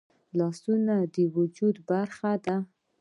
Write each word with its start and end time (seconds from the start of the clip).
لاسونه 0.37 0.95
د 1.15 1.15
وجود 1.35 1.75
برخه 1.89 2.31
ده 2.45 2.57